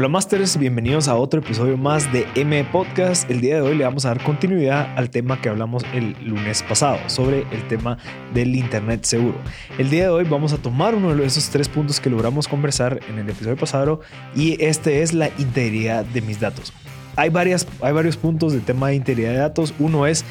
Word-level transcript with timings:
Hola 0.00 0.08
Masters, 0.08 0.56
bienvenidos 0.56 1.08
a 1.08 1.14
otro 1.14 1.40
episodio 1.40 1.76
más 1.76 2.10
de 2.10 2.26
M 2.34 2.64
Podcast. 2.72 3.30
El 3.30 3.42
día 3.42 3.56
de 3.56 3.60
hoy 3.60 3.76
le 3.76 3.84
vamos 3.84 4.06
a 4.06 4.08
dar 4.08 4.24
continuidad 4.24 4.96
al 4.96 5.10
tema 5.10 5.42
que 5.42 5.50
hablamos 5.50 5.84
el 5.92 6.16
lunes 6.24 6.62
pasado 6.62 6.96
sobre 7.08 7.40
el 7.50 7.68
tema 7.68 7.98
del 8.32 8.56
Internet 8.56 9.04
seguro. 9.04 9.36
El 9.76 9.90
día 9.90 10.04
de 10.04 10.08
hoy 10.08 10.24
vamos 10.24 10.54
a 10.54 10.56
tomar 10.56 10.94
uno 10.94 11.14
de 11.14 11.26
esos 11.26 11.50
tres 11.50 11.68
puntos 11.68 12.00
que 12.00 12.08
logramos 12.08 12.48
conversar 12.48 13.00
en 13.10 13.18
el 13.18 13.28
episodio 13.28 13.58
pasado 13.58 14.00
y 14.34 14.56
este 14.64 15.02
es 15.02 15.12
la 15.12 15.28
integridad 15.38 16.06
de 16.06 16.22
mis 16.22 16.40
datos. 16.40 16.72
Hay, 17.16 17.28
varias, 17.28 17.66
hay 17.82 17.92
varios 17.92 18.16
puntos 18.16 18.54
del 18.54 18.62
tema 18.62 18.88
de 18.88 18.94
integridad 18.94 19.32
de 19.32 19.36
datos. 19.36 19.74
Uno 19.78 20.06
es 20.06 20.24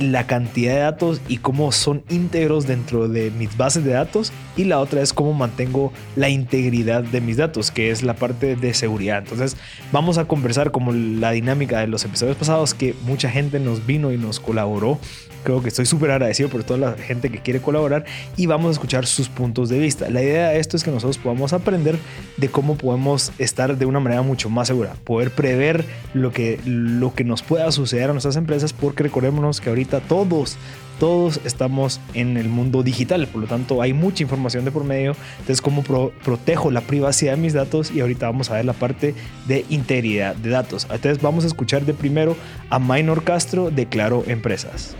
la 0.00 0.26
cantidad 0.26 0.74
de 0.74 0.80
datos 0.80 1.20
y 1.28 1.38
cómo 1.38 1.72
son 1.72 2.02
íntegros 2.08 2.66
dentro 2.66 3.08
de 3.08 3.30
mis 3.30 3.56
bases 3.56 3.84
de 3.84 3.92
datos 3.92 4.32
y 4.56 4.64
la 4.64 4.80
otra 4.80 5.02
es 5.02 5.12
cómo 5.12 5.32
mantengo 5.34 5.92
la 6.16 6.28
integridad 6.28 7.02
de 7.02 7.20
mis 7.20 7.36
datos, 7.36 7.70
que 7.70 7.90
es 7.90 8.02
la 8.02 8.14
parte 8.14 8.56
de 8.56 8.74
seguridad. 8.74 9.18
Entonces 9.18 9.56
vamos 9.92 10.18
a 10.18 10.26
conversar 10.26 10.70
como 10.70 10.92
la 10.92 11.32
dinámica 11.32 11.80
de 11.80 11.86
los 11.86 12.04
episodios 12.04 12.36
pasados 12.36 12.74
que 12.74 12.94
mucha 13.04 13.30
gente 13.30 13.60
nos 13.60 13.86
vino 13.86 14.12
y 14.12 14.18
nos 14.18 14.40
colaboró 14.40 14.98
Creo 15.44 15.62
que 15.62 15.68
estoy 15.68 15.86
súper 15.86 16.10
agradecido 16.10 16.50
por 16.50 16.64
toda 16.64 16.78
la 16.78 16.92
gente 16.92 17.30
que 17.30 17.38
quiere 17.38 17.60
colaborar 17.60 18.04
y 18.36 18.44
vamos 18.46 18.68
a 18.68 18.72
escuchar 18.72 19.06
sus 19.06 19.28
puntos 19.30 19.70
de 19.70 19.78
vista. 19.78 20.10
La 20.10 20.22
idea 20.22 20.50
de 20.50 20.58
esto 20.58 20.76
es 20.76 20.84
que 20.84 20.90
nosotros 20.90 21.16
podamos 21.16 21.54
aprender 21.54 21.96
de 22.36 22.48
cómo 22.48 22.76
podemos 22.76 23.32
estar 23.38 23.78
de 23.78 23.86
una 23.86 23.98
manera 23.98 24.20
mucho 24.20 24.50
más 24.50 24.66
segura, 24.66 24.94
poder 25.04 25.30
prever 25.30 25.86
lo 26.12 26.32
que, 26.32 26.60
lo 26.66 27.14
que 27.14 27.24
nos 27.24 27.42
pueda 27.42 27.70
suceder 27.72 28.10
a 28.10 28.12
nuestras 28.12 28.36
empresas, 28.36 28.74
porque 28.74 29.04
recordémonos 29.04 29.60
que 29.60 29.70
ahorita 29.70 29.87
todos, 29.88 30.56
todos 30.98 31.40
estamos 31.44 32.00
en 32.14 32.36
el 32.36 32.48
mundo 32.48 32.82
digital, 32.82 33.26
por 33.28 33.42
lo 33.42 33.46
tanto 33.46 33.80
hay 33.82 33.92
mucha 33.92 34.22
información 34.22 34.64
de 34.64 34.70
por 34.70 34.84
medio, 34.84 35.14
entonces 35.38 35.62
cómo 35.62 35.82
protejo 35.82 36.70
la 36.70 36.80
privacidad 36.80 37.32
de 37.32 37.38
mis 37.38 37.54
datos 37.54 37.90
y 37.90 38.00
ahorita 38.00 38.26
vamos 38.26 38.50
a 38.50 38.54
ver 38.54 38.64
la 38.64 38.72
parte 38.72 39.14
de 39.46 39.64
integridad 39.68 40.36
de 40.36 40.50
datos. 40.50 40.86
Entonces 40.90 41.22
vamos 41.22 41.44
a 41.44 41.46
escuchar 41.46 41.84
de 41.84 41.94
primero 41.94 42.36
a 42.70 42.78
Minor 42.78 43.24
Castro 43.24 43.70
de 43.70 43.86
Claro 43.86 44.24
Empresas. 44.26 44.94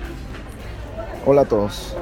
Hola 1.27 1.43
a 1.43 1.45
todos. 1.45 1.95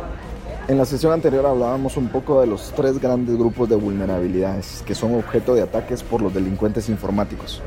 En 0.68 0.78
la 0.78 0.84
sesión 0.84 1.12
anterior 1.12 1.46
hablábamos 1.46 1.96
un 1.96 2.08
poco 2.08 2.40
de 2.40 2.48
los 2.48 2.72
tres 2.72 2.98
grandes 2.98 3.36
grupos 3.36 3.68
de 3.68 3.76
vulnerabilidades 3.76 4.82
que 4.84 4.96
son 4.96 5.14
objeto 5.14 5.54
de 5.54 5.62
ataques 5.62 6.02
por 6.02 6.20
los 6.20 6.34
delincuentes 6.34 6.88
informáticos. 6.88 7.62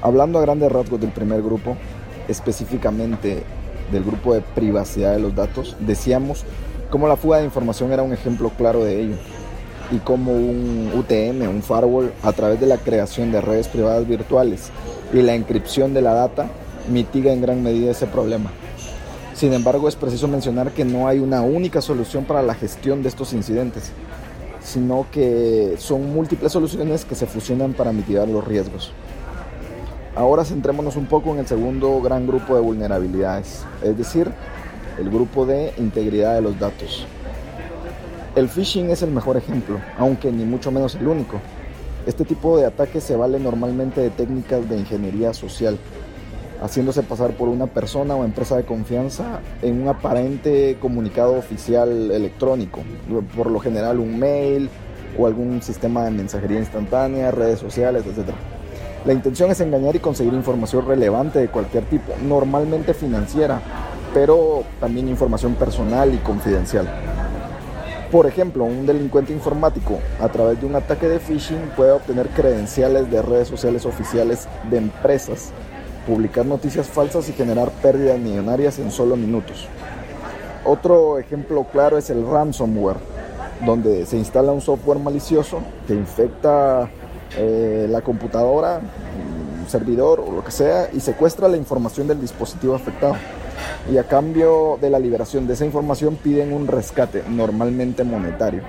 Hablando 0.00 0.38
a 0.38 0.42
grandes 0.42 0.72
rasgos 0.72 1.00
del 1.00 1.10
primer 1.10 1.42
grupo, 1.42 1.76
específicamente 2.26 3.42
del 3.92 4.04
grupo 4.04 4.34
de 4.34 4.40
privacidad 4.40 5.12
de 5.12 5.20
los 5.20 5.34
datos, 5.34 5.76
decíamos 5.80 6.44
cómo 6.90 7.08
la 7.08 7.16
fuga 7.16 7.38
de 7.38 7.44
información 7.44 7.92
era 7.92 8.02
un 8.02 8.12
ejemplo 8.12 8.50
claro 8.56 8.84
de 8.84 9.00
ello 9.02 9.16
y 9.90 9.98
cómo 9.98 10.32
un 10.32 10.90
UTM, 10.94 11.48
un 11.48 11.62
firewall, 11.62 12.12
a 12.22 12.32
través 12.32 12.60
de 12.60 12.66
la 12.66 12.76
creación 12.76 13.32
de 13.32 13.40
redes 13.40 13.68
privadas 13.68 14.06
virtuales 14.06 14.70
y 15.12 15.22
la 15.22 15.34
encripción 15.34 15.94
de 15.94 16.02
la 16.02 16.12
data, 16.12 16.48
mitiga 16.90 17.32
en 17.32 17.40
gran 17.40 17.62
medida 17.62 17.90
ese 17.90 18.06
problema. 18.06 18.50
Sin 19.34 19.52
embargo, 19.52 19.88
es 19.88 19.96
preciso 19.96 20.26
mencionar 20.26 20.72
que 20.72 20.84
no 20.84 21.06
hay 21.06 21.20
una 21.20 21.42
única 21.42 21.80
solución 21.80 22.24
para 22.24 22.42
la 22.42 22.54
gestión 22.54 23.02
de 23.02 23.08
estos 23.08 23.32
incidentes, 23.32 23.92
sino 24.62 25.06
que 25.12 25.76
son 25.78 26.12
múltiples 26.12 26.52
soluciones 26.52 27.04
que 27.04 27.14
se 27.14 27.26
fusionan 27.26 27.72
para 27.72 27.92
mitigar 27.92 28.28
los 28.28 28.46
riesgos. 28.46 28.92
Ahora 30.18 30.44
centrémonos 30.44 30.96
un 30.96 31.06
poco 31.06 31.32
en 31.32 31.38
el 31.38 31.46
segundo 31.46 32.00
gran 32.00 32.26
grupo 32.26 32.56
de 32.56 32.60
vulnerabilidades, 32.60 33.64
es 33.84 33.96
decir, 33.96 34.28
el 34.98 35.10
grupo 35.10 35.46
de 35.46 35.72
integridad 35.78 36.34
de 36.34 36.40
los 36.40 36.58
datos. 36.58 37.06
El 38.34 38.48
phishing 38.48 38.90
es 38.90 39.02
el 39.02 39.12
mejor 39.12 39.36
ejemplo, 39.36 39.78
aunque 39.96 40.32
ni 40.32 40.44
mucho 40.44 40.72
menos 40.72 40.96
el 40.96 41.06
único. 41.06 41.38
Este 42.04 42.24
tipo 42.24 42.58
de 42.58 42.66
ataque 42.66 43.00
se 43.00 43.14
vale 43.14 43.38
normalmente 43.38 44.00
de 44.00 44.10
técnicas 44.10 44.68
de 44.68 44.78
ingeniería 44.78 45.32
social, 45.34 45.78
haciéndose 46.60 47.04
pasar 47.04 47.36
por 47.36 47.48
una 47.48 47.68
persona 47.68 48.16
o 48.16 48.24
empresa 48.24 48.56
de 48.56 48.64
confianza 48.64 49.38
en 49.62 49.82
un 49.82 49.86
aparente 49.86 50.78
comunicado 50.80 51.38
oficial 51.38 52.10
electrónico, 52.10 52.80
por 53.36 53.52
lo 53.52 53.60
general 53.60 54.00
un 54.00 54.18
mail 54.18 54.68
o 55.16 55.28
algún 55.28 55.62
sistema 55.62 56.06
de 56.06 56.10
mensajería 56.10 56.58
instantánea, 56.58 57.30
redes 57.30 57.60
sociales, 57.60 58.02
etc. 58.04 58.34
La 59.04 59.12
intención 59.12 59.50
es 59.50 59.60
engañar 59.60 59.96
y 59.96 60.00
conseguir 60.00 60.34
información 60.34 60.86
relevante 60.86 61.38
de 61.38 61.48
cualquier 61.48 61.84
tipo, 61.84 62.12
normalmente 62.22 62.94
financiera, 62.94 63.60
pero 64.12 64.64
también 64.80 65.08
información 65.08 65.54
personal 65.54 66.12
y 66.12 66.18
confidencial. 66.18 66.88
Por 68.10 68.26
ejemplo, 68.26 68.64
un 68.64 68.86
delincuente 68.86 69.32
informático 69.32 69.98
a 70.20 70.28
través 70.28 70.60
de 70.60 70.66
un 70.66 70.76
ataque 70.76 71.08
de 71.08 71.20
phishing 71.20 71.70
puede 71.76 71.92
obtener 71.92 72.28
credenciales 72.28 73.10
de 73.10 73.22
redes 73.22 73.48
sociales 73.48 73.84
oficiales 73.84 74.48
de 74.70 74.78
empresas 74.78 75.52
publicar 76.08 76.46
noticias 76.46 76.88
falsas 76.88 77.28
y 77.28 77.34
generar 77.34 77.70
pérdidas 77.82 78.18
millonarias 78.18 78.78
en 78.78 78.90
solo 78.90 79.14
minutos. 79.14 79.68
Otro 80.64 81.18
ejemplo 81.18 81.64
claro 81.70 81.98
es 81.98 82.08
el 82.08 82.26
ransomware, 82.26 82.96
donde 83.66 84.06
se 84.06 84.16
instala 84.16 84.52
un 84.52 84.62
software 84.62 84.98
malicioso 84.98 85.60
que 85.86 85.92
infecta 85.92 86.88
eh, 87.36 87.86
la 87.88 88.00
computadora, 88.00 88.80
un 89.60 89.68
servidor 89.68 90.20
o 90.20 90.32
lo 90.32 90.44
que 90.44 90.50
sea 90.50 90.88
y 90.92 91.00
secuestra 91.00 91.48
la 91.48 91.56
información 91.56 92.06
del 92.08 92.20
dispositivo 92.20 92.74
afectado. 92.74 93.16
Y 93.92 93.96
a 93.98 94.04
cambio 94.04 94.78
de 94.80 94.90
la 94.90 94.98
liberación 94.98 95.46
de 95.46 95.54
esa 95.54 95.64
información 95.64 96.16
piden 96.16 96.52
un 96.52 96.66
rescate, 96.66 97.22
normalmente 97.28 98.04
monetario. 98.04 98.62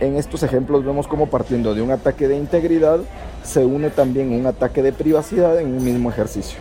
En 0.00 0.16
estos 0.16 0.42
ejemplos 0.42 0.84
vemos 0.84 1.08
cómo 1.08 1.30
partiendo 1.30 1.74
de 1.74 1.82
un 1.82 1.90
ataque 1.90 2.28
de 2.28 2.36
integridad 2.36 3.00
se 3.42 3.64
une 3.64 3.90
también 3.90 4.32
un 4.32 4.46
ataque 4.46 4.82
de 4.82 4.92
privacidad 4.92 5.58
en 5.58 5.68
un 5.68 5.84
mismo 5.84 6.10
ejercicio. 6.10 6.58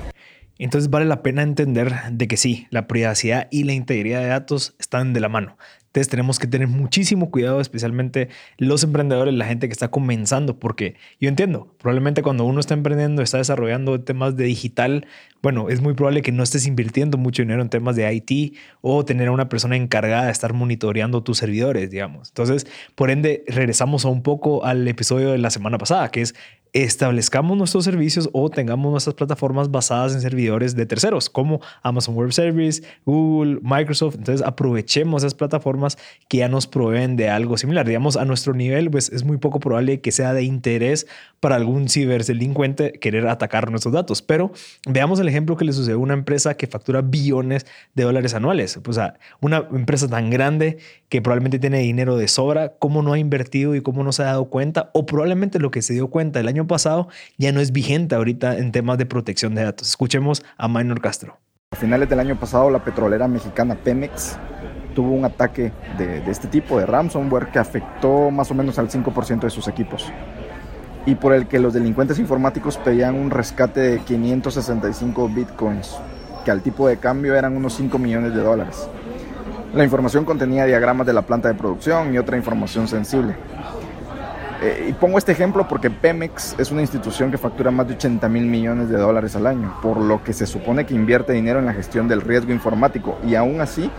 Entonces 0.58 0.90
vale 0.90 1.06
la 1.06 1.22
pena 1.22 1.42
entender 1.42 1.94
de 2.12 2.28
que 2.28 2.38
sí, 2.38 2.68
la 2.70 2.88
privacidad 2.88 3.48
y 3.52 3.64
la 3.64 3.74
integridad 3.74 4.22
de 4.22 4.28
datos 4.28 4.76
están 4.80 5.12
de 5.12 5.20
la 5.20 5.28
mano. 5.28 5.58
Entonces 5.96 6.10
tenemos 6.10 6.40
que 6.40 6.48
tener 6.48 6.68
muchísimo 6.68 7.32
cuidado, 7.32 7.62
especialmente 7.62 8.28
los 8.58 8.84
emprendedores, 8.84 9.34
la 9.34 9.46
gente 9.46 9.70
que 9.70 9.72
está 9.72 9.88
comenzando, 9.88 10.60
porque 10.60 10.96
yo 11.22 11.30
entiendo, 11.30 11.74
probablemente 11.78 12.22
cuando 12.22 12.44
uno 12.44 12.60
está 12.60 12.74
emprendiendo, 12.74 13.22
está 13.22 13.38
desarrollando 13.38 14.02
temas 14.02 14.36
de 14.36 14.44
digital, 14.44 15.08
bueno, 15.42 15.70
es 15.70 15.80
muy 15.80 15.94
probable 15.94 16.22
que 16.22 16.34
no 16.34 16.44
estés 16.44 16.68
invirtiendo 16.68 17.18
mucho 17.18 17.44
dinero 17.44 17.62
en 17.62 17.70
temas 17.70 17.96
de 17.96 18.14
IT 18.14 18.58
o 18.82 19.06
tener 19.06 19.30
a 19.30 19.32
una 19.32 19.48
persona 19.48 19.78
encargada 19.78 20.26
de 20.26 20.34
estar 20.34 20.52
monitoreando 20.52 21.24
tus 21.24 21.38
servidores, 21.38 21.90
digamos. 21.90 22.28
Entonces, 22.28 22.68
por 22.96 23.10
ende, 23.10 23.46
regresamos 23.48 24.04
a 24.04 24.10
un 24.10 24.22
poco 24.22 24.66
al 24.66 24.86
episodio 24.90 25.32
de 25.32 25.38
la 25.38 25.50
semana 25.50 25.78
pasada, 25.78 26.12
que 26.12 26.24
es 26.24 26.36
establezcamos 26.76 27.58
nuestros 27.58 27.86
servicios 27.86 28.30
o 28.34 28.50
tengamos 28.50 28.92
nuestras 28.92 29.16
plataformas 29.16 29.72
basadas 29.72 30.14
en 30.14 30.20
servidores 30.20 30.76
de 30.76 30.86
terceros 30.86 31.30
como 31.30 31.62
Amazon 31.82 32.16
Web 32.16 32.34
Service, 32.34 32.84
Google, 33.06 33.60
Microsoft. 33.62 34.16
Entonces 34.16 34.46
aprovechemos 34.46 35.24
esas 35.24 35.36
plataformas 35.36 35.98
que 36.28 36.40
ya 36.40 36.50
nos 36.50 36.68
proveen 36.68 37.16
de 37.16 37.30
algo 37.30 37.58
similar. 37.58 37.88
Digamos, 37.88 38.18
a 38.18 38.26
nuestro 38.26 38.54
nivel, 38.54 38.92
pues 38.92 39.10
es 39.10 39.24
muy 39.24 39.38
poco 39.38 39.62
probable 39.62 40.02
que 40.02 40.12
sea 40.12 40.34
de 40.34 40.44
interés 40.44 41.08
para 41.40 41.56
algún 41.56 41.88
ciberdelincuente 41.88 42.92
querer 43.00 43.26
atacar 43.30 43.72
nuestros 43.72 43.94
datos. 43.94 44.22
Pero 44.22 44.52
veamos 44.86 45.22
el 45.22 45.30
ejemplo 45.30 45.56
que 45.56 45.64
le 45.64 45.72
sucede 45.72 45.94
a 45.94 45.98
una 45.98 46.14
empresa 46.14 46.58
que 46.58 46.68
factura 46.68 47.02
billones 47.02 47.66
de 47.94 48.04
dólares 48.04 48.34
anuales. 48.34 48.78
O 48.86 48.92
sea, 48.92 49.18
una 49.40 49.66
empresa 49.72 50.10
tan 50.10 50.30
grande 50.30 50.80
que 51.08 51.22
probablemente 51.22 51.58
tiene 51.58 51.80
dinero 51.80 52.18
de 52.18 52.28
sobra, 52.28 52.74
¿cómo 52.80 53.02
no 53.02 53.14
ha 53.14 53.20
invertido 53.20 53.76
y 53.76 53.82
cómo 53.82 54.04
no 54.04 54.12
se 54.12 54.24
ha 54.24 54.26
dado 54.26 54.50
cuenta? 54.50 54.90
O 54.94 55.06
probablemente 55.06 55.58
lo 55.60 55.72
que 55.72 55.82
se 55.82 55.94
dio 55.94 56.10
cuenta 56.10 56.42
el 56.42 56.50
año 56.50 56.65
pasado 56.68 57.08
ya 57.38 57.52
no 57.52 57.60
es 57.60 57.72
vigente 57.72 58.16
ahorita 58.16 58.58
en 58.58 58.72
temas 58.72 58.98
de 58.98 59.06
protección 59.06 59.56
de 59.56 59.64
datos. 59.64 59.88
Escuchemos 59.88 60.44
a 60.58 60.68
Minor 60.68 61.02
Castro. 61.02 61.38
A 61.72 61.76
finales 61.76 62.10
del 62.10 62.20
año 62.20 62.40
pasado, 62.40 62.70
la 62.70 62.84
petrolera 62.84 63.28
mexicana 63.28 63.76
Pemex 63.76 64.38
tuvo 64.94 65.12
un 65.12 65.26
ataque 65.26 65.72
de, 65.98 66.22
de 66.22 66.32
este 66.32 66.48
tipo 66.48 66.80
de 66.80 66.86
ransomware 66.86 67.48
que 67.48 67.60
afectó 67.60 68.32
más 68.32 68.50
o 68.52 68.54
menos 68.54 68.80
al 68.80 68.90
5% 68.90 69.42
de 69.42 69.50
sus 69.50 69.68
equipos 69.68 70.12
y 71.06 71.16
por 71.16 71.34
el 71.34 71.48
que 71.48 71.60
los 71.60 71.74
delincuentes 71.74 72.20
informáticos 72.20 72.78
pedían 72.78 73.16
un 73.16 73.30
rescate 73.30 73.80
de 73.80 74.00
565 74.00 75.30
bitcoins, 75.30 75.98
que 76.44 76.52
al 76.52 76.62
tipo 76.62 76.88
de 76.88 76.98
cambio 76.98 77.36
eran 77.36 77.56
unos 77.56 77.74
5 77.76 77.98
millones 78.00 78.34
de 78.34 78.42
dólares. 78.42 78.88
La 79.74 79.84
información 79.84 80.26
contenía 80.26 80.66
diagramas 80.66 81.06
de 81.06 81.14
la 81.14 81.24
planta 81.24 81.48
de 81.48 81.54
producción 81.54 82.14
y 82.14 82.18
otra 82.18 82.38
información 82.38 82.88
sensible. 82.88 83.36
Eh, 84.62 84.88
y 84.90 84.94
pongo 84.94 85.18
este 85.18 85.32
ejemplo 85.32 85.68
porque 85.68 85.90
Pemex 85.90 86.56
es 86.58 86.72
una 86.72 86.82
institución 86.82 87.32
que 87.32 87.38
factura 87.38 87.72
más 87.72 87.88
de 87.88 87.96
80 87.96 88.30
mil 88.30 88.46
millones 88.46 88.90
de 88.90 88.98
dólares 88.98 89.36
al 89.36 89.48
año, 89.48 89.76
por 89.82 89.98
lo 89.98 90.24
que 90.24 90.34
se 90.34 90.48
supone 90.48 90.86
que 90.86 90.94
invierte 90.94 91.34
dinero 91.34 91.60
en 91.60 91.66
la 91.66 91.74
gestión 91.74 92.08
del 92.08 92.22
riesgo 92.22 92.52
informático 92.52 93.18
y 93.26 93.36
aún 93.36 93.62
así 93.62 93.90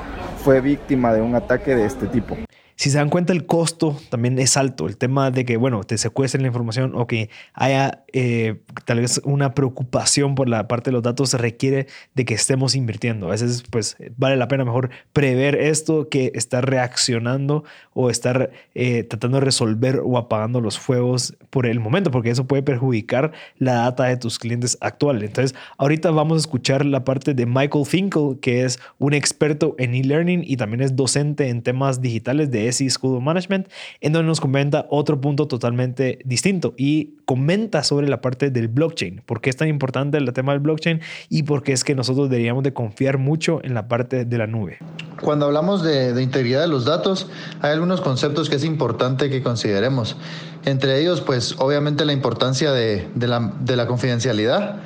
fue 0.45 0.61
víctima 0.61 1.13
de 1.13 1.21
un 1.21 1.35
ataque 1.35 1.75
de 1.75 1.85
este 1.85 2.07
tipo. 2.07 2.37
Si 2.77 2.91
se 2.91 2.99
dan 2.99 3.09
cuenta, 3.09 3.33
el 3.33 3.47
costo 3.47 3.99
también 4.11 4.39
es 4.39 4.59
alto. 4.59 4.87
El 4.87 4.99
tema 4.99 5.31
de 5.31 5.47
que, 5.47 5.57
bueno, 5.57 5.83
te 5.85 5.97
secuestren 5.97 6.43
la 6.43 6.49
información 6.49 6.93
o 6.95 7.07
que 7.07 7.31
haya 7.55 8.05
eh, 8.13 8.61
tal 8.85 9.01
vez 9.01 9.19
una 9.25 9.55
preocupación 9.55 10.35
por 10.35 10.47
la 10.47 10.69
parte 10.69 10.91
de 10.91 10.93
los 10.93 11.03
datos 11.03 11.33
requiere 11.35 11.87
de 12.15 12.25
que 12.27 12.35
estemos 12.35 12.75
invirtiendo. 12.75 13.29
A 13.29 13.31
veces, 13.31 13.65
pues, 13.71 13.97
vale 14.19 14.37
la 14.37 14.49
pena 14.49 14.67
mejor 14.67 14.91
prever 15.15 15.55
esto 15.55 16.11
que 16.11 16.33
estar 16.35 16.69
reaccionando 16.69 17.65
o 17.95 18.11
estar 18.11 18.51
eh, 18.75 19.05
tratando 19.05 19.39
de 19.39 19.47
resolver 19.47 20.03
o 20.05 20.19
apagando 20.19 20.61
los 20.61 20.79
fuegos 20.79 21.35
por 21.49 21.65
el 21.65 21.81
momento, 21.81 22.11
porque 22.11 22.29
eso 22.29 22.47
puede 22.47 22.63
perjudicar 22.63 23.33
la 23.57 23.73
data 23.73 24.05
de 24.05 24.19
tus 24.19 24.39
clientes 24.39 24.77
actuales. 24.83 25.23
Entonces, 25.23 25.59
ahorita 25.79 26.11
vamos 26.11 26.37
a 26.37 26.41
escuchar 26.41 26.85
la 26.85 27.05
parte 27.05 27.33
de 27.33 27.47
Michael 27.47 27.87
Finkel, 27.87 28.39
que 28.43 28.65
es 28.65 28.79
un 28.99 29.15
experto 29.15 29.75
en 29.79 29.95
e-learning 29.95 30.43
y 30.45 30.59
también 30.59 30.83
es 30.83 30.95
docente 30.95 31.49
en 31.49 31.63
temas 31.63 32.03
digitales 32.03 32.51
de 32.51 32.66
SE 32.73 32.89
School 32.91 33.17
of 33.17 33.23
Management, 33.23 33.69
en 34.01 34.13
donde 34.13 34.29
nos 34.29 34.41
comenta 34.41 34.87
otro 34.91 35.21
punto 35.21 35.47
totalmente 35.49 36.19
distinto 36.25 36.75
y 36.77 37.17
comenta 37.25 37.83
sobre 37.83 38.09
la 38.09 38.21
parte 38.21 38.51
del 38.51 38.69
blockchain, 38.69 39.23
por 39.27 39.41
qué 39.41 39.51
es 39.51 39.57
tan 39.57 39.69
importante 39.69 40.19
el 40.19 40.33
tema 40.33 40.53
del 40.53 40.61
blockchain 40.61 41.01
y 41.29 41.43
por 41.43 41.63
qué 41.63 41.73
es 41.73 41.85
que 41.85 41.95
nosotros 41.95 42.31
deberíamos 42.31 42.63
de 42.63 42.73
confiar 42.73 43.19
mucho 43.19 43.61
en 43.63 43.75
la 43.75 43.89
parte 43.89 44.25
de 44.25 44.39
la 44.39 44.47
nube. 44.47 44.79
Cuando 45.21 45.47
hablamos 45.47 45.83
de, 45.83 46.23
integridad 46.23 46.61
de 46.61 46.69
los 46.69 46.85
datos, 46.85 47.29
hay 47.61 47.73
algunos 47.73 48.01
conceptos 48.01 48.49
que 48.51 48.57
es 48.57 48.65
importante 48.65 49.31
que 49.31 49.43
consideremos. 49.43 50.17
Entre 50.65 51.01
ellos, 51.01 51.21
pues 51.21 51.55
obviamente 51.59 52.05
la 52.05 52.13
importancia 52.13 52.73
de, 52.73 53.09
la, 53.19 53.53
de 53.61 53.77
la 53.77 53.87
confidencialidad, 53.87 54.77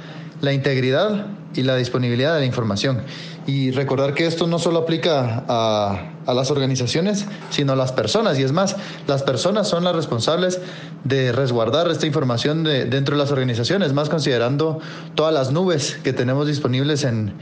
la 0.41 0.53
integridad 0.53 1.27
y 1.55 1.63
la 1.63 1.77
disponibilidad 1.77 2.35
de 2.35 2.41
la 2.41 2.47
información. 2.47 3.03
Y 3.47 3.71
recordar 3.73 4.15
que 4.15 4.27
esto 4.27 4.47
no 4.47 4.59
solo 4.59 4.81
aplica 4.81 5.45
a, 5.49 6.13
a, 6.27 6.35
las 6.35 6.51
organizaciones, 6.51 7.27
sino 7.51 7.73
a 7.73 7.77
las 7.77 7.91
personas. 7.91 8.39
Y 8.39 8.43
es 8.43 8.53
más, 8.53 8.77
las 9.09 9.23
personas 9.23 9.67
son 9.67 9.83
las 9.83 9.97
responsables 9.97 10.61
de 11.05 11.33
resguardar 11.33 11.91
esta 11.91 12.07
información 12.07 12.63
de, 12.63 12.85
dentro 12.85 13.17
de 13.17 13.23
las 13.23 13.33
organizaciones, 13.33 13.93
más 13.93 14.09
considerando 14.09 14.79
todas 15.15 15.33
las 15.35 15.51
nubes 15.51 15.99
que 16.05 16.13
tenemos 16.13 16.47
disponibles 16.47 17.05
en, 17.05 17.33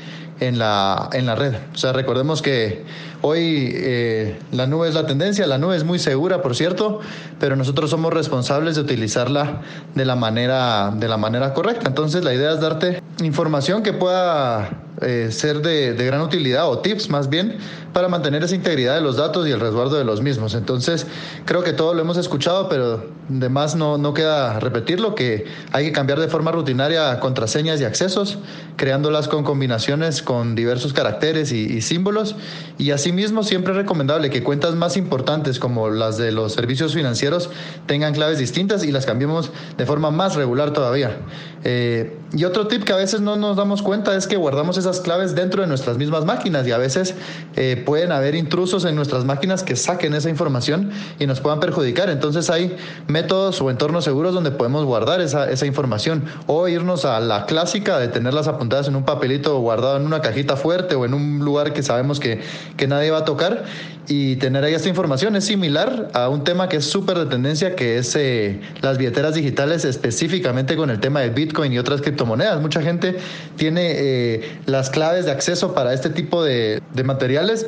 en, 0.40 0.58
la, 0.58 1.10
en 1.12 1.26
la 1.26 1.34
red. 1.34 1.54
O 1.74 1.76
sea, 1.76 1.92
recordemos 1.92 2.40
que 2.42 2.84
hoy 3.20 3.72
eh, 3.74 4.38
la 4.52 4.66
nube 4.66 4.88
es 4.88 4.94
la 4.94 5.06
tendencia, 5.06 5.46
la 5.46 5.58
nube 5.58 5.76
es 5.76 5.84
muy 5.84 5.98
segura, 5.98 6.40
por 6.40 6.54
cierto, 6.54 7.00
pero 7.40 7.56
nosotros 7.56 7.90
somos 7.90 8.12
responsables 8.12 8.76
de 8.76 8.82
utilizarla 8.82 9.62
de 9.94 10.04
la 10.04 10.14
manera, 10.14 10.92
de 10.94 11.08
la 11.08 11.16
manera 11.16 11.52
correcta. 11.52 11.88
Entonces, 11.88 12.24
la 12.24 12.32
idea 12.32 12.52
es 12.52 12.60
darte 12.60 13.02
información 13.22 13.82
que 13.82 13.92
pueda 13.92 14.70
eh, 15.00 15.28
ser 15.30 15.60
de, 15.60 15.94
gran 15.94 16.20
utilidad 16.20 16.68
o 16.68 16.78
tips 16.78 17.08
más 17.08 17.28
bien 17.28 17.58
para 17.92 18.08
mantener 18.08 18.42
esa 18.42 18.54
integridad 18.54 18.94
de 18.94 19.00
los 19.00 19.16
datos 19.16 19.46
y 19.46 19.50
el 19.50 19.60
resguardo 19.60 19.96
de 19.96 20.04
los 20.04 20.22
mismos. 20.22 20.54
Entonces, 20.54 21.06
creo 21.44 21.62
que 21.62 21.72
todo 21.72 21.94
lo 21.94 22.00
hemos 22.00 22.16
escuchado, 22.16 22.68
pero 22.68 23.06
de 23.28 23.48
más 23.48 23.76
no, 23.76 23.98
no 23.98 24.14
queda 24.14 24.58
repetirlo, 24.60 25.14
que 25.14 25.46
hay 25.72 25.86
que 25.86 25.92
cambiar 25.92 26.20
de 26.20 26.28
forma 26.28 26.52
rutinaria 26.52 27.18
contraseñas 27.20 27.80
y 27.80 27.84
accesos, 27.84 28.38
creándolas 28.76 29.28
con 29.28 29.44
combinaciones 29.44 30.22
con 30.22 30.54
diversos 30.54 30.92
caracteres 30.92 31.52
y, 31.52 31.64
y 31.64 31.80
símbolos. 31.80 32.36
Y 32.76 32.90
asimismo, 32.90 33.42
siempre 33.42 33.72
es 33.72 33.76
recomendable 33.76 34.30
que 34.30 34.42
cuentas 34.42 34.74
más 34.74 34.96
importantes 34.96 35.58
como 35.58 35.90
las 35.90 36.18
de 36.18 36.32
los 36.32 36.52
servicios 36.52 36.94
financieros 36.94 37.50
tengan 37.86 38.14
claves 38.14 38.38
distintas 38.38 38.84
y 38.84 38.92
las 38.92 39.06
cambiemos 39.06 39.50
de 39.76 39.86
forma 39.86 40.10
más 40.10 40.34
regular 40.36 40.72
todavía. 40.72 41.16
Eh, 41.64 42.16
y 42.32 42.44
otro 42.44 42.66
tip 42.66 42.84
que 42.84 42.92
a 42.92 42.96
veces 42.96 43.22
no 43.22 43.36
nos 43.36 43.56
damos 43.56 43.80
cuenta 43.80 44.14
es 44.14 44.26
que 44.26 44.36
guardamos 44.36 44.76
esas 44.76 45.00
claves 45.00 45.34
dentro 45.34 45.62
de 45.62 45.68
nuestras 45.68 45.96
mismas 45.96 46.26
máquinas 46.26 46.66
y 46.66 46.72
a 46.72 46.78
veces 46.78 47.14
eh, 47.56 47.82
pueden 47.86 48.12
haber 48.12 48.34
intrusos 48.34 48.84
en 48.84 48.96
nuestras 48.96 49.24
máquinas 49.24 49.62
que 49.62 49.76
saquen 49.76 50.12
esa 50.12 50.28
información 50.28 50.90
y 51.18 51.26
nos 51.26 51.40
puedan 51.40 51.58
perjudicar. 51.58 52.10
Entonces 52.10 52.50
hay 52.50 52.76
métodos 53.06 53.62
o 53.62 53.70
entornos 53.70 54.04
seguros 54.04 54.34
donde 54.34 54.50
podemos 54.50 54.84
guardar 54.84 55.22
esa, 55.22 55.50
esa 55.50 55.64
información 55.64 56.24
o 56.46 56.68
irnos 56.68 57.06
a 57.06 57.18
la 57.20 57.46
clásica 57.46 57.98
de 57.98 58.08
tenerlas 58.08 58.46
apuntadas 58.46 58.88
en 58.88 58.96
un 58.96 59.04
papelito 59.04 59.58
guardado 59.60 59.96
en 59.96 60.04
una 60.04 60.20
cajita 60.20 60.56
fuerte 60.56 60.96
o 60.96 61.06
en 61.06 61.14
un 61.14 61.38
lugar 61.38 61.72
que 61.72 61.82
sabemos 61.82 62.20
que, 62.20 62.42
que 62.76 62.86
nadie 62.86 63.10
va 63.10 63.18
a 63.18 63.24
tocar 63.24 63.64
y 64.08 64.36
tener 64.36 64.64
ahí 64.64 64.72
esta 64.72 64.88
información 64.88 65.36
es 65.36 65.44
similar 65.44 66.10
a 66.14 66.30
un 66.30 66.42
tema 66.42 66.68
que 66.68 66.78
es 66.78 66.86
súper 66.86 67.18
de 67.18 67.26
tendencia 67.26 67.76
que 67.76 67.98
es 67.98 68.16
eh, 68.16 68.60
las 68.80 68.96
billeteras 68.96 69.34
digitales 69.34 69.84
específicamente 69.84 70.76
con 70.76 70.88
el 70.88 70.98
tema 70.98 71.20
de 71.20 71.28
Bitcoin 71.28 71.72
y 71.72 71.78
otras 71.78 72.00
criptomonedas. 72.18 72.60
Mucha 72.60 72.82
gente 72.82 73.16
tiene 73.56 73.92
eh, 73.94 74.58
las 74.66 74.90
claves 74.90 75.24
de 75.24 75.30
acceso 75.30 75.74
para 75.74 75.94
este 75.94 76.10
tipo 76.10 76.42
de, 76.42 76.82
de 76.92 77.04
materiales 77.04 77.66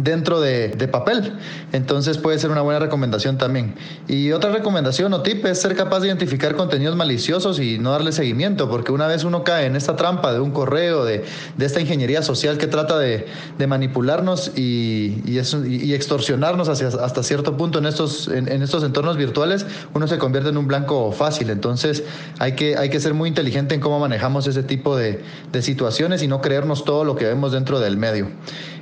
dentro 0.00 0.40
de, 0.40 0.88
papel. 0.90 1.32
Entonces 1.72 2.18
puede 2.18 2.38
ser 2.38 2.50
una 2.50 2.60
buena 2.60 2.78
recomendación 2.78 3.38
también. 3.38 3.74
Y 4.06 4.32
otra 4.32 4.52
recomendación 4.52 5.12
o 5.14 5.22
tip 5.22 5.44
es 5.46 5.60
ser 5.60 5.74
capaz 5.74 6.00
de 6.00 6.08
identificar 6.08 6.54
contenidos 6.56 6.94
maliciosos 6.94 7.58
y 7.58 7.78
no 7.78 7.90
darle 7.90 8.12
seguimiento, 8.12 8.68
porque 8.68 8.92
una 8.92 9.06
vez 9.06 9.24
uno 9.24 9.44
cae 9.44 9.66
en 9.66 9.76
esta 9.76 9.96
trampa 9.96 10.32
de 10.32 10.40
un 10.40 10.50
correo, 10.50 11.04
de, 11.04 11.24
esta 11.58 11.80
ingeniería 11.80 12.22
social 12.22 12.58
que 12.58 12.66
trata 12.66 12.98
de, 12.98 13.26
manipularnos 13.66 14.52
y, 14.56 15.22
y, 15.26 15.94
extorsionarnos 15.94 16.68
hasta 16.68 17.22
cierto 17.22 17.56
punto 17.56 17.78
en 17.78 17.86
estos, 17.86 18.28
en, 18.28 18.62
estos 18.62 18.84
entornos 18.84 19.16
virtuales, 19.16 19.64
uno 19.94 20.06
se 20.06 20.18
convierte 20.18 20.50
en 20.50 20.58
un 20.58 20.66
blanco 20.68 21.12
fácil. 21.12 21.50
Entonces 21.50 22.04
hay 22.38 22.52
que, 22.52 22.76
hay 22.76 22.90
que 22.90 23.00
ser 23.00 23.14
muy 23.14 23.28
inteligente 23.28 23.74
en 23.74 23.80
cómo 23.80 23.98
manejamos 23.98 24.46
ese 24.46 24.62
tipo 24.62 24.96
de, 24.96 25.22
de 25.50 25.62
situaciones 25.62 26.22
y 26.22 26.28
no 26.28 26.40
creernos 26.40 26.84
todo 26.84 27.04
lo 27.04 27.16
que 27.16 27.24
vemos 27.24 27.52
dentro 27.52 27.80
del 27.80 27.96
medio. 27.96 28.28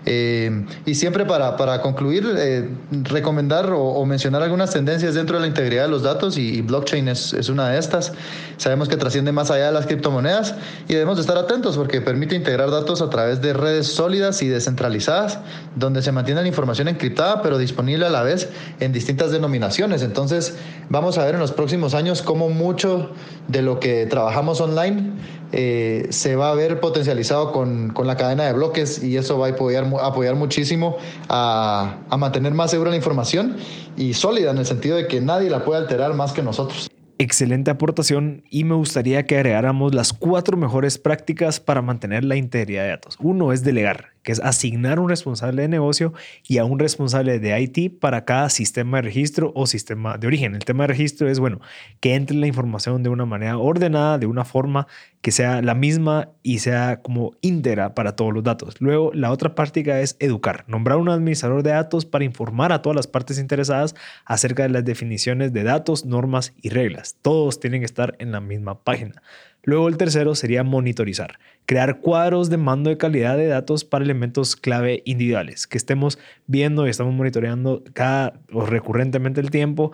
Eh, 0.04 0.66
y 0.84 0.94
siempre 0.94 1.24
para, 1.24 1.56
para 1.56 1.80
concluir, 1.80 2.26
eh, 2.36 2.68
recomendar 3.04 3.70
o, 3.72 4.04
mencionar 4.04 4.42
algunas 4.42 4.70
tendencias 4.72 5.14
dentro 5.14 5.36
de 5.36 5.42
la 5.42 5.46
integridad 5.46 5.84
de 5.84 5.90
los 5.90 6.02
datos 6.02 6.36
y, 6.36 6.60
blockchain 6.62 7.08
es, 7.08 7.32
es, 7.32 7.48
una 7.48 7.68
de 7.68 7.78
estas. 7.78 8.12
Sabemos 8.56 8.88
que 8.88 8.96
trasciende 8.96 9.32
más 9.32 9.50
allá 9.50 9.66
de 9.66 9.72
las 9.72 9.86
criptomonedas 9.86 10.54
y 10.88 10.94
debemos 10.94 11.16
de 11.16 11.22
estar 11.22 11.38
atentos 11.38 11.76
porque 11.76 12.00
permite 12.00 12.34
integrar 12.34 12.70
datos 12.70 13.00
a 13.00 13.10
través 13.10 13.40
de 13.40 13.52
redes 13.52 13.88
sólidas 13.88 14.42
y 14.42 14.48
descentralizadas, 14.48 15.38
donde 15.76 16.02
se 16.02 16.10
mantiene 16.12 16.42
la 16.42 16.48
información 16.48 16.88
encriptada 16.88 17.42
pero 17.42 17.58
disponible 17.58 18.06
a 18.06 18.10
la 18.10 18.22
vez 18.22 18.48
en 18.80 18.92
distintas 18.92 19.30
denominaciones. 19.30 20.02
Entonces 20.02 20.56
vamos 20.88 21.18
a 21.18 21.24
ver 21.24 21.34
en 21.34 21.40
los 21.40 21.52
próximos 21.52 21.94
años 21.94 22.22
cómo 22.22 22.48
mucho 22.48 23.10
de 23.48 23.62
lo 23.62 23.80
que 23.80 24.06
trabajamos 24.06 24.60
online 24.60 25.12
eh, 25.52 26.06
se 26.08 26.34
va 26.34 26.50
a 26.50 26.54
ver 26.54 26.80
potencializado 26.80 27.52
con, 27.52 27.90
con, 27.90 28.06
la 28.06 28.16
cadena 28.16 28.44
de 28.44 28.54
bloques 28.54 29.04
y 29.04 29.18
eso 29.18 29.38
va 29.38 29.48
a 29.48 29.50
apoyar, 29.50 29.84
apoyar 30.00 30.34
muchísimo 30.34 30.96
a, 31.28 31.98
mantener 32.18 32.52
más 32.54 32.70
segura 32.70 32.90
la 32.90 32.96
información 32.96 33.56
y 33.96 34.14
sólida 34.14 34.50
en 34.50 34.58
el 34.58 34.66
sentido 34.66 34.96
de 34.96 35.06
que 35.06 35.20
nadie 35.20 35.50
la 35.50 35.64
puede 35.64 35.80
alterar 35.80 36.14
más 36.14 36.32
que 36.32 36.42
nosotros. 36.42 36.88
Excelente 37.18 37.70
aportación 37.70 38.42
y 38.50 38.64
me 38.64 38.74
gustaría 38.74 39.26
que 39.26 39.36
agregáramos 39.36 39.94
las 39.94 40.12
cuatro 40.12 40.56
mejores 40.56 40.98
prácticas 40.98 41.60
para 41.60 41.80
mantener 41.80 42.24
la 42.24 42.36
integridad 42.36 42.82
de 42.82 42.88
datos. 42.88 43.16
Uno 43.20 43.52
es 43.52 43.62
delegar 43.62 44.08
que 44.22 44.32
es 44.32 44.40
asignar 44.40 45.00
un 45.00 45.08
responsable 45.08 45.62
de 45.62 45.68
negocio 45.68 46.12
y 46.46 46.58
a 46.58 46.64
un 46.64 46.78
responsable 46.78 47.38
de 47.38 47.60
IT 47.60 47.98
para 48.00 48.24
cada 48.24 48.50
sistema 48.50 48.98
de 48.98 49.02
registro 49.02 49.52
o 49.54 49.66
sistema 49.66 50.18
de 50.18 50.26
origen. 50.26 50.54
El 50.54 50.64
tema 50.64 50.84
de 50.84 50.88
registro 50.88 51.28
es, 51.28 51.38
bueno, 51.38 51.60
que 52.00 52.14
entre 52.14 52.36
la 52.36 52.46
información 52.46 53.02
de 53.02 53.08
una 53.08 53.26
manera 53.26 53.58
ordenada, 53.58 54.18
de 54.18 54.26
una 54.26 54.44
forma 54.44 54.86
que 55.20 55.30
sea 55.30 55.62
la 55.62 55.74
misma 55.74 56.30
y 56.42 56.58
sea 56.58 57.00
como 57.00 57.32
íntegra 57.40 57.94
para 57.94 58.16
todos 58.16 58.34
los 58.34 58.42
datos. 58.42 58.80
Luego, 58.80 59.12
la 59.14 59.30
otra 59.30 59.54
práctica 59.54 60.00
es 60.00 60.16
educar, 60.18 60.64
nombrar 60.66 60.98
un 60.98 61.08
administrador 61.08 61.62
de 61.62 61.70
datos 61.70 62.04
para 62.04 62.24
informar 62.24 62.72
a 62.72 62.82
todas 62.82 62.96
las 62.96 63.06
partes 63.06 63.38
interesadas 63.38 63.94
acerca 64.24 64.64
de 64.64 64.70
las 64.70 64.84
definiciones 64.84 65.52
de 65.52 65.62
datos, 65.62 66.04
normas 66.04 66.52
y 66.60 66.70
reglas. 66.70 67.16
Todos 67.22 67.60
tienen 67.60 67.80
que 67.80 67.86
estar 67.86 68.16
en 68.18 68.32
la 68.32 68.40
misma 68.40 68.82
página. 68.82 69.22
Luego 69.64 69.88
el 69.88 69.96
tercero 69.96 70.34
sería 70.34 70.64
monitorizar, 70.64 71.38
crear 71.66 72.00
cuadros 72.00 72.50
de 72.50 72.56
mando 72.56 72.90
de 72.90 72.96
calidad 72.96 73.36
de 73.36 73.46
datos 73.46 73.84
para 73.84 74.04
elementos 74.04 74.56
clave 74.56 75.02
individuales, 75.04 75.66
que 75.66 75.78
estemos 75.78 76.18
viendo 76.46 76.86
y 76.86 76.90
estamos 76.90 77.14
monitoreando 77.14 77.84
cada 77.92 78.40
o 78.52 78.66
recurrentemente 78.66 79.40
el 79.40 79.50
tiempo 79.50 79.92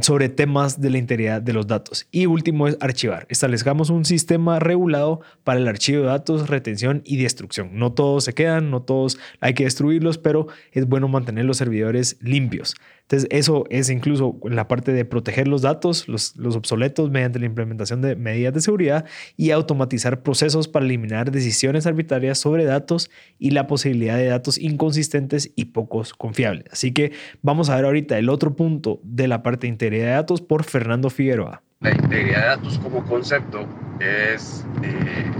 sobre 0.00 0.28
temas 0.28 0.80
de 0.80 0.90
la 0.90 0.98
integridad 0.98 1.40
de 1.40 1.52
los 1.52 1.66
datos. 1.66 2.06
Y 2.10 2.26
último 2.26 2.66
es 2.66 2.76
archivar. 2.80 3.26
Establezcamos 3.28 3.90
un 3.90 4.04
sistema 4.04 4.58
regulado 4.58 5.20
para 5.44 5.60
el 5.60 5.68
archivo 5.68 6.02
de 6.02 6.08
datos, 6.08 6.48
retención 6.48 7.02
y 7.04 7.16
destrucción. 7.22 7.70
No 7.78 7.92
todos 7.92 8.24
se 8.24 8.32
quedan, 8.32 8.70
no 8.70 8.82
todos 8.82 9.18
hay 9.40 9.54
que 9.54 9.64
destruirlos, 9.64 10.18
pero 10.18 10.48
es 10.72 10.88
bueno 10.88 11.08
mantener 11.08 11.44
los 11.44 11.58
servidores 11.58 12.16
limpios. 12.20 12.74
Entonces, 13.04 13.28
eso 13.30 13.64
es 13.68 13.90
incluso 13.90 14.38
la 14.44 14.66
parte 14.66 14.92
de 14.92 15.04
proteger 15.04 15.46
los 15.46 15.60
datos, 15.60 16.08
los, 16.08 16.36
los, 16.36 16.56
obsoletos, 16.56 17.10
mediante 17.10 17.38
la 17.38 17.44
implementación 17.44 18.00
de 18.00 18.16
medidas 18.16 18.54
de 18.54 18.62
seguridad 18.62 19.04
y 19.36 19.50
automatizar 19.50 20.22
procesos 20.22 20.68
para 20.68 20.86
eliminar 20.86 21.30
decisiones 21.30 21.86
arbitrarias 21.86 22.38
sobre 22.38 22.64
datos 22.64 23.10
y 23.38 23.50
la 23.50 23.66
posibilidad 23.66 24.16
de 24.16 24.26
datos 24.26 24.56
inconsistentes 24.56 25.52
y 25.54 25.66
pocos 25.66 26.14
confiables. 26.14 26.64
Así 26.72 26.92
que 26.92 27.12
vamos 27.42 27.68
a 27.68 27.76
ver 27.76 27.84
ahorita 27.84 28.16
el 28.18 28.30
otro 28.30 28.56
punto 28.56 29.00
de 29.02 29.28
la 29.28 29.42
parte 29.42 29.66
de 29.66 29.72
integridad 29.72 30.06
de 30.06 30.12
datos 30.12 30.40
por 30.40 30.64
Fernando 30.64 31.10
Figueroa. 31.10 31.62
La 31.80 31.90
integridad 31.90 32.40
de 32.40 32.46
datos 32.46 32.78
como 32.78 33.04
concepto 33.04 33.66
es 34.00 34.64
eh, 34.82 35.30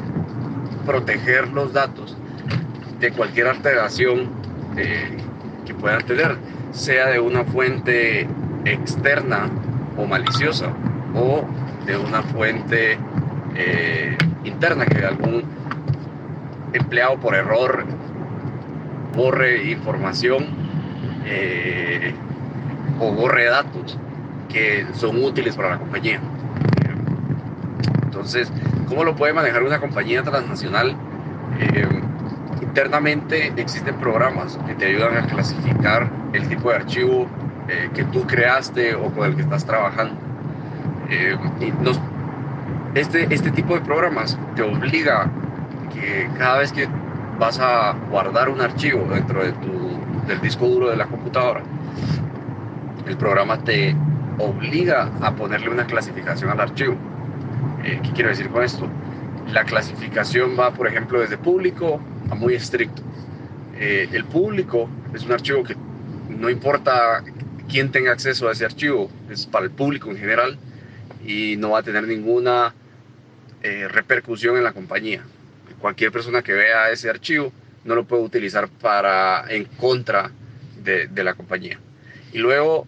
proteger 0.84 1.48
los 1.48 1.72
datos 1.72 2.14
de 3.00 3.10
cualquier 3.10 3.46
alteración 3.46 4.28
eh, 4.76 5.16
que 5.64 5.72
puedan 5.72 6.04
tener 6.04 6.36
sea 6.74 7.06
de 7.08 7.20
una 7.20 7.44
fuente 7.44 8.26
externa 8.64 9.48
o 9.96 10.06
maliciosa 10.06 10.70
o 11.14 11.44
de 11.86 11.96
una 11.96 12.22
fuente 12.22 12.98
eh, 13.54 14.18
interna 14.44 14.84
que 14.84 15.04
algún 15.04 15.44
empleado 16.72 17.16
por 17.18 17.36
error 17.36 17.84
borre 19.14 19.70
información 19.70 20.46
eh, 21.24 22.12
o 22.98 23.12
borre 23.12 23.44
datos 23.44 23.96
que 24.48 24.86
son 24.94 25.22
útiles 25.22 25.56
para 25.56 25.70
la 25.70 25.78
compañía. 25.78 26.20
Entonces, 28.02 28.52
¿cómo 28.88 29.04
lo 29.04 29.14
puede 29.14 29.32
manejar 29.32 29.62
una 29.62 29.78
compañía 29.78 30.22
transnacional? 30.22 30.96
Eh, 31.60 31.88
internamente 32.62 33.52
existen 33.56 33.94
programas 33.96 34.58
que 34.66 34.74
te 34.74 34.86
ayudan 34.86 35.16
a 35.16 35.26
clasificar 35.26 36.23
el 36.34 36.48
tipo 36.48 36.68
de 36.70 36.76
archivo 36.76 37.26
eh, 37.68 37.88
que 37.94 38.04
tú 38.04 38.26
creaste 38.26 38.94
o 38.94 39.10
con 39.10 39.28
el 39.28 39.36
que 39.36 39.42
estás 39.42 39.64
trabajando. 39.64 40.14
y 41.60 41.72
este, 42.98 43.26
este 43.34 43.50
tipo 43.50 43.74
de 43.74 43.80
programas 43.80 44.38
te 44.54 44.62
obliga 44.62 45.28
que 45.92 46.28
cada 46.38 46.58
vez 46.58 46.72
que 46.72 46.88
vas 47.38 47.58
a 47.58 47.94
guardar 48.10 48.48
un 48.48 48.60
archivo 48.60 49.06
dentro 49.10 49.42
de 49.42 49.52
tu, 49.52 49.98
del 50.28 50.40
disco 50.40 50.66
duro 50.66 50.90
de 50.90 50.96
la 50.96 51.06
computadora, 51.06 51.62
el 53.06 53.16
programa 53.16 53.58
te 53.58 53.96
obliga 54.38 55.10
a 55.20 55.32
ponerle 55.32 55.68
una 55.68 55.86
clasificación 55.86 56.50
al 56.50 56.60
archivo. 56.60 56.94
Eh, 57.84 58.00
¿Qué 58.02 58.10
quiero 58.12 58.30
decir 58.30 58.48
con 58.48 58.62
esto? 58.62 58.88
La 59.52 59.64
clasificación 59.64 60.56
va, 60.58 60.70
por 60.70 60.86
ejemplo, 60.86 61.20
desde 61.20 61.36
público 61.36 62.00
a 62.30 62.34
muy 62.34 62.54
estricto. 62.54 63.02
Eh, 63.76 64.08
el 64.12 64.24
público 64.24 64.88
es 65.12 65.24
un 65.24 65.32
archivo 65.32 65.64
que 65.64 65.74
no 66.28 66.50
importa 66.50 67.22
quién 67.68 67.90
tenga 67.90 68.12
acceso 68.12 68.48
a 68.48 68.52
ese 68.52 68.64
archivo, 68.64 69.10
es 69.30 69.46
para 69.46 69.64
el 69.64 69.70
público 69.70 70.10
en 70.10 70.18
general 70.18 70.58
y 71.24 71.56
no 71.56 71.70
va 71.70 71.80
a 71.80 71.82
tener 71.82 72.06
ninguna 72.06 72.74
eh, 73.62 73.88
repercusión 73.88 74.56
en 74.56 74.64
la 74.64 74.72
compañía 74.72 75.22
cualquier 75.84 76.12
persona 76.12 76.40
que 76.40 76.54
vea 76.54 76.90
ese 76.90 77.10
archivo 77.10 77.52
no 77.84 77.94
lo 77.94 78.06
puede 78.06 78.22
utilizar 78.22 78.70
para 78.70 79.44
en 79.50 79.66
contra 79.66 80.30
de, 80.82 81.08
la 81.22 81.34
compañía. 81.34 81.78
Y 82.32 82.38
luego 82.38 82.86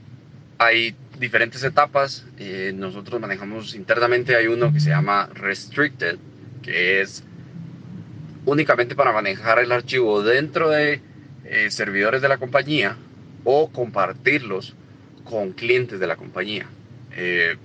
hay 0.57 0.97
diferentes 1.19 1.63
etapas. 1.63 2.25
Eh, 2.39 2.73
nosotros 2.75 3.21
manejamos 3.21 3.75
internamente, 3.75 4.35
hay 4.35 4.47
uno 4.47 4.73
que 4.73 4.81
se 4.81 4.89
llama 4.89 5.29
restricted, 5.35 6.17
que 6.63 7.03
es 7.03 7.23
únicamente 8.47 8.95
para 8.95 9.13
manejar 9.13 9.59
el 9.59 9.73
archivo 9.73 10.23
dentro 10.23 10.71
de 10.71 11.03
eh, 11.45 11.71
servidores 11.71 12.23
de 12.23 12.29
la 12.29 12.39
compañía 12.39 12.97
o 13.47 13.71
compartirlos 13.71 14.75
con 15.25 15.53
clientes 15.53 15.99
de 16.01 16.07
la 16.07 16.17
compañía. 16.17 16.67
Eh, 17.17 17.57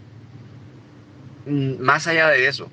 más 1.45 2.07
allá 2.07 2.29
de 2.29 2.47
eso, 2.47 2.69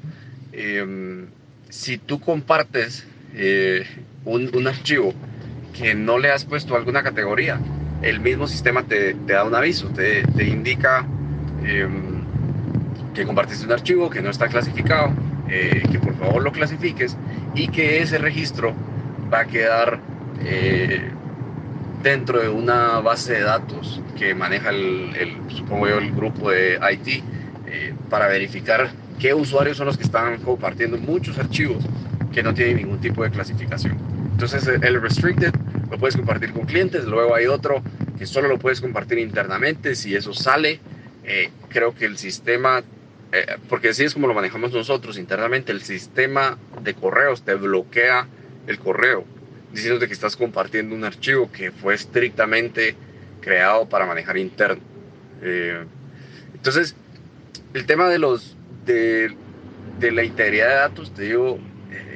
si 1.70 1.98
tú 1.98 2.20
compartes 2.20 3.06
eh, 3.34 3.84
un, 4.24 4.66
archivo 4.66 5.14
que 5.72 5.94
no 5.94 6.18
le 6.18 6.30
has 6.30 6.44
puesto 6.44 6.76
alguna 6.76 7.02
categoría, 7.02 7.58
el 8.02 8.20
mismo 8.20 8.46
sistema 8.46 8.82
te, 8.84 9.14
da 9.26 9.44
un 9.44 9.54
aviso, 9.54 9.88
te, 9.88 10.22
indica 10.44 11.06
em, 11.64 12.22
que 13.14 13.24
compartiste 13.24 13.64
un 13.64 13.72
archivo 13.72 14.10
que 14.10 14.20
no 14.20 14.30
está 14.30 14.48
clasificado, 14.48 15.12
eh, 15.48 15.82
que 15.90 15.98
por 15.98 16.14
favor 16.16 16.42
lo 16.42 16.52
clasifiques 16.52 17.16
y 17.54 17.68
que 17.68 18.02
ese 18.02 18.18
registro 18.18 18.74
va 19.32 19.40
a 19.40 19.44
quedar 19.46 19.98
dentro 22.02 22.40
de 22.40 22.48
una 22.48 23.00
base 23.00 23.34
de 23.34 23.40
datos 23.40 24.00
que 24.16 24.34
maneja 24.34 24.70
el, 24.70 25.36
supongo 25.48 25.88
yo, 25.88 25.98
el 25.98 26.12
grupo 26.12 26.50
de 26.50 26.78
IT 26.92 27.24
para 28.08 28.28
verificar 28.28 28.90
qué 29.18 29.34
usuarios 29.34 29.76
son 29.76 29.86
los 29.86 29.96
que 29.96 30.04
están 30.04 30.38
compartiendo 30.38 30.96
muchos 30.96 31.38
archivos 31.38 31.84
que 32.32 32.42
no 32.42 32.54
tienen 32.54 32.76
ningún 32.76 33.00
tipo 33.00 33.22
de 33.22 33.30
clasificación. 33.30 33.98
Entonces 34.32 34.66
el 34.68 35.00
restricted 35.00 35.52
lo 35.90 35.98
puedes 35.98 36.16
compartir 36.16 36.52
con 36.52 36.66
clientes, 36.66 37.04
luego 37.04 37.34
hay 37.34 37.46
otro 37.46 37.82
que 38.18 38.26
solo 38.26 38.48
lo 38.48 38.58
puedes 38.58 38.80
compartir 38.80 39.18
internamente, 39.18 39.94
si 39.94 40.14
eso 40.14 40.34
sale, 40.34 40.80
eh, 41.24 41.50
creo 41.68 41.94
que 41.94 42.04
el 42.04 42.18
sistema, 42.18 42.82
eh, 43.32 43.56
porque 43.68 43.90
así 43.90 44.04
es 44.04 44.14
como 44.14 44.26
lo 44.26 44.34
manejamos 44.34 44.72
nosotros 44.72 45.18
internamente, 45.18 45.72
el 45.72 45.82
sistema 45.82 46.58
de 46.82 46.94
correos 46.94 47.42
te 47.42 47.54
bloquea 47.54 48.26
el 48.66 48.78
correo, 48.78 49.24
diciéndote 49.78 50.08
que 50.08 50.12
estás 50.12 50.36
compartiendo 50.36 50.94
un 50.94 51.04
archivo 51.04 51.50
que 51.50 51.70
fue 51.70 51.94
estrictamente 51.94 52.96
creado 53.40 53.88
para 53.88 54.06
manejar 54.06 54.36
interno. 54.36 54.82
Eh, 55.42 55.84
entonces, 56.54 56.94
el 57.74 57.86
tema 57.86 58.08
de 58.08 58.18
los 58.18 58.56
de, 58.84 59.34
la 60.00 60.24
integridad 60.24 60.68
de 60.68 60.74
datos, 60.74 61.14
te 61.14 61.22
digo, 61.22 61.58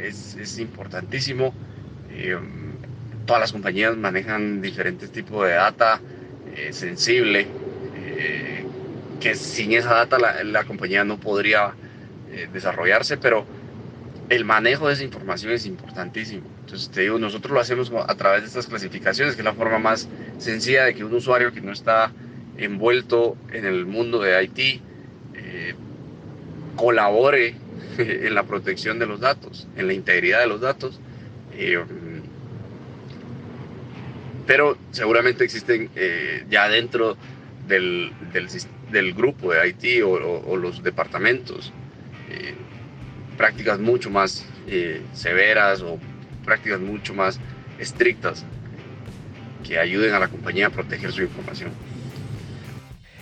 es, 0.03 0.59
importantísimo. 0.59 1.55
Eh, 2.11 2.37
todas 3.27 3.41
las 3.41 3.53
compañías 3.53 3.97
manejan 3.97 4.61
diferentes 4.61 5.11
tipos 5.13 5.47
de 5.47 5.55
data 5.55 6.01
eh, 6.57 6.73
sensible, 6.73 7.47
que 9.21 9.37
sin 9.37 9.73
esa 9.73 9.95
data 9.95 10.19
la, 10.19 10.65
compañía 10.65 11.05
no 11.05 11.19
podría 11.19 11.73
desarrollarse, 12.53 13.17
pero 13.17 13.47
el 14.29 14.45
manejo 14.45 14.89
de 14.89 14.95
esa 14.95 15.05
información 15.05 15.53
es 15.53 15.67
importantísimo. 15.67 16.47
Entonces, 16.61 16.91
te 16.91 17.03
digo, 17.03 17.19
nosotros 17.19 17.53
lo 17.53 17.61
hacemos 17.61 17.93
a 17.93 18.15
través 18.17 18.43
de 18.43 18.49
estas 18.49 18.67
clasificaciones, 18.67 19.35
que 19.35 19.43
es 19.43 19.45
la 19.45 19.55
forma 19.55 19.79
más 19.79 20.09
sencilla 20.39 20.85
de 20.85 20.95
que 20.95 21.05
un 21.05 21.15
usuario 21.15 21.53
que 21.53 21.61
no 21.61 21.73
está 21.73 22.13
envuelto 22.57 23.37
en 23.53 23.67
el 23.67 23.87
mundo 23.87 24.21
de 24.21 24.43
IT 24.45 24.83
colabore 26.77 27.55
en 27.99 28.35
la 28.35 28.45
protección 28.45 28.99
de 28.99 29.07
los 29.07 29.21
datos, 29.21 29.69
en 29.77 29.87
la 29.87 29.93
integridad 29.93 30.41
de 30.41 30.47
los 30.47 30.61
datos. 30.61 31.01
Eh, 31.55 31.83
pero 34.47 34.77
seguramente 34.91 35.45
existen 35.45 35.91
eh, 35.95 36.45
ya 36.51 36.69
dentro 36.69 37.17
del, 37.69 38.13
del, 38.91 39.15
grupo 39.15 39.53
de 39.53 39.69
IT 39.69 40.03
o, 40.05 40.57
los 40.57 40.83
departamentos 40.83 41.73
eh, 42.29 42.55
prácticas 43.37 43.79
mucho 43.79 44.11
más 44.11 44.45
severas 45.13 45.83
o 45.83 45.99
prácticas 46.45 46.81
mucho 46.81 47.15
más 47.15 47.39
estrictas 47.79 48.45
que 49.67 49.79
ayuden 49.79 50.15
a 50.15 50.19
la 50.19 50.29
compañía 50.29 50.69
a 50.69 50.71
proteger 50.71 51.13
su 51.13 51.23
información. 51.23 51.71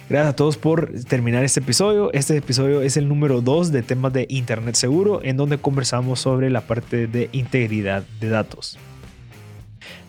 Gracias 0.08 0.32
a 0.32 0.36
todos 0.36 0.56
por 0.56 0.92
terminar 1.08 1.44
este 1.44 1.60
episodio. 1.60 2.12
Este 2.12 2.36
episodio 2.36 2.82
es 2.82 2.96
el 2.96 3.08
número 3.08 3.42
2 3.42 3.70
de 3.70 3.82
temas 3.82 4.12
de 4.12 4.26
Internet 4.28 4.74
seguro, 4.74 5.20
en 5.22 5.36
donde 5.36 5.58
conversamos 5.58 6.18
sobre 6.18 6.50
la 6.50 6.62
parte 6.62 7.06
de 7.06 7.28
integridad 7.32 8.02
de 8.18 8.28
datos. 8.28 8.76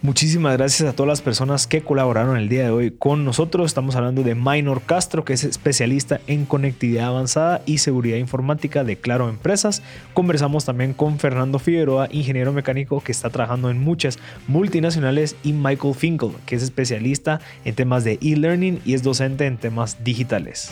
Muchísimas 0.03 0.57
gracias 0.57 0.89
a 0.89 0.93
todas 0.93 1.09
las 1.09 1.21
personas 1.21 1.67
que 1.67 1.83
colaboraron 1.83 2.35
el 2.35 2.49
día 2.49 2.63
de 2.63 2.71
hoy 2.71 2.89
con 2.89 3.23
nosotros. 3.23 3.67
Estamos 3.67 3.95
hablando 3.95 4.23
de 4.23 4.33
Minor 4.33 4.81
Castro, 4.81 5.23
que 5.23 5.33
es 5.33 5.43
especialista 5.43 6.19
en 6.25 6.45
conectividad 6.45 7.09
avanzada 7.09 7.61
y 7.67 7.77
seguridad 7.77 8.17
informática 8.17 8.83
de 8.83 8.97
Claro 8.97 9.29
Empresas. 9.29 9.83
Conversamos 10.15 10.65
también 10.65 10.95
con 10.95 11.19
Fernando 11.19 11.59
Figueroa, 11.59 12.07
ingeniero 12.09 12.51
mecánico 12.51 13.01
que 13.01 13.11
está 13.11 13.29
trabajando 13.29 13.69
en 13.69 13.79
muchas 13.79 14.17
multinacionales, 14.47 15.35
y 15.43 15.53
Michael 15.53 15.93
Finkel, 15.93 16.31
que 16.47 16.55
es 16.55 16.63
especialista 16.63 17.39
en 17.63 17.75
temas 17.75 18.03
de 18.03 18.17
e-learning 18.23 18.81
y 18.83 18.95
es 18.95 19.03
docente 19.03 19.45
en 19.45 19.57
temas 19.57 20.03
digitales. 20.03 20.71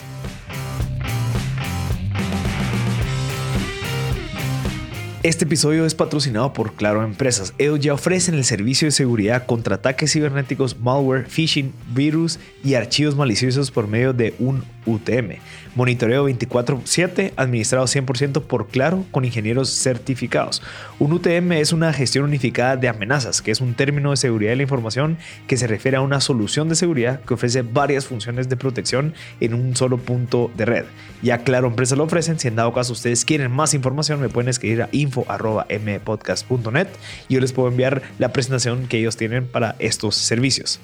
Este 5.22 5.44
episodio 5.44 5.86
es 5.86 5.96
patrocinado 5.96 6.54
por 6.54 6.76
Claro 6.76 7.04
Empresas. 7.04 7.54
Ellos 7.58 7.82
ya 7.82 7.94
ofrecen 7.94 8.36
el 8.36 8.46
servicio 8.46 8.88
de 8.88 8.94
seguridad 8.94 9.46
contra 9.46 9.76
ataques 9.76 10.14
cibernéticos, 10.14 10.80
malware, 10.80 11.28
phishing, 11.28 11.74
virus 11.94 12.40
y 12.64 12.76
archivos 12.76 13.18
maliciosos 13.18 13.70
por 13.70 13.90
medio 13.90 14.14
de 14.14 14.34
un 14.40 14.64
UTM. 14.86 15.40
Monitoreo 15.76 16.24
24/7 16.26 17.34
administrado 17.36 17.86
100% 17.86 18.44
por 18.44 18.70
Claro 18.70 19.06
con 19.12 19.26
ingenieros 19.26 19.70
certificados. 19.70 20.62
Un 21.00 21.12
UTM 21.12 21.52
es 21.52 21.74
una 21.74 21.92
gestión 21.94 22.24
unificada 22.24 22.78
de 22.78 22.88
amenazas, 22.88 23.42
que 23.42 23.52
es 23.52 23.60
un 23.60 23.74
término 23.76 24.12
de 24.12 24.18
seguridad 24.18 24.52
de 24.52 24.56
la 24.56 24.64
información 24.64 25.18
que 25.48 25.58
se 25.58 25.68
refiere 25.68 25.98
a 25.98 26.02
una 26.02 26.22
solución 26.22 26.70
de 26.70 26.76
seguridad 26.76 27.22
que 27.22 27.34
ofrece 27.34 27.62
varias 27.62 28.06
funciones 28.06 28.48
de 28.48 28.56
protección 28.56 29.14
en 29.42 29.54
un 29.54 29.76
solo 29.76 29.98
punto 29.98 30.50
de 30.56 30.66
red. 30.66 30.86
Ya 31.22 31.40
Claro 31.40 31.68
Empresas 31.68 31.98
lo 31.98 32.06
ofrecen, 32.06 32.40
si 32.40 32.48
en 32.48 32.56
dado 32.56 32.74
caso 32.74 32.94
ustedes 32.94 33.26
quieren 33.26 33.52
más 33.52 33.74
información 33.74 34.22
me 34.22 34.30
pueden 34.30 34.50
escribir 34.50 34.84
a 34.84 34.90
info.mpodcast.net 35.28 36.88
y 37.28 37.34
yo 37.36 37.40
les 37.40 37.54
puedo 37.54 37.70
enviar 37.70 38.02
la 38.18 38.34
presentación 38.34 38.88
que 38.88 38.98
ellos 39.00 39.18
tienen 39.18 39.48
para 39.48 39.76
estos 39.80 40.16
servicios. 40.16 40.80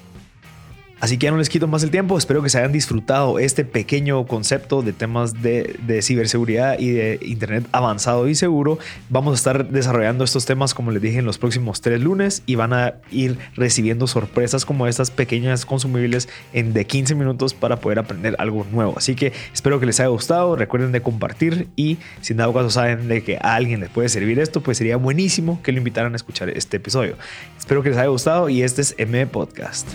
Así 0.98 1.18
que 1.18 1.26
ya 1.26 1.30
no 1.30 1.36
les 1.36 1.50
quito 1.50 1.68
más 1.68 1.82
el 1.82 1.90
tiempo, 1.90 2.16
espero 2.16 2.42
que 2.42 2.48
se 2.48 2.58
hayan 2.58 2.72
disfrutado 2.72 3.38
este 3.38 3.66
pequeño 3.66 4.26
concepto 4.26 4.80
de 4.80 4.94
temas 4.94 5.42
de, 5.42 5.78
de, 5.86 6.00
ciberseguridad 6.00 6.78
y 6.78 6.90
de 6.90 7.18
Internet 7.20 7.66
avanzado 7.72 8.28
y 8.28 8.34
seguro. 8.34 8.78
Vamos 9.10 9.32
a 9.32 9.34
estar 9.36 9.68
desarrollando 9.68 10.24
estos 10.24 10.46
temas, 10.46 10.72
como 10.72 10.90
les 10.92 11.02
dije, 11.02 11.18
en 11.18 11.26
los 11.26 11.36
próximos 11.36 11.82
tres 11.82 12.00
lunes 12.00 12.42
y 12.46 12.54
van 12.54 12.72
a 12.72 12.94
ir 13.10 13.38
recibiendo 13.56 14.06
sorpresas 14.06 14.64
como 14.64 14.86
estas 14.86 15.10
pequeñas 15.10 15.66
consumibles 15.66 16.30
en 16.54 16.72
de 16.72 16.86
15 16.86 17.14
minutos 17.14 17.52
para 17.52 17.76
poder 17.76 17.98
aprender 17.98 18.34
algo 18.38 18.66
nuevo. 18.72 18.94
Así 18.96 19.14
que 19.14 19.34
espero 19.52 19.78
que 19.78 19.86
les 19.86 20.00
haya 20.00 20.08
gustado, 20.08 20.56
recuerden 20.56 20.92
de 20.92 21.02
compartir 21.02 21.68
y 21.76 21.98
si 22.22 22.32
en 22.32 22.38
dado 22.38 22.54
caso 22.54 22.70
saben 22.70 23.06
de 23.08 23.22
que 23.22 23.36
a 23.36 23.54
alguien 23.54 23.80
les 23.80 23.90
puede 23.90 24.08
servir 24.08 24.38
esto, 24.38 24.62
pues 24.62 24.78
sería 24.78 24.96
buenísimo 24.96 25.60
que 25.62 25.72
lo 25.72 25.78
invitaran 25.78 26.14
a 26.14 26.16
escuchar 26.16 26.48
este 26.48 26.78
episodio. 26.78 27.16
Espero 27.58 27.82
que 27.82 27.90
les 27.90 27.98
haya 27.98 28.08
gustado 28.08 28.48
y 28.48 28.62
este 28.62 28.80
es 28.80 28.94
M 28.96 29.26
Podcast. 29.26 29.88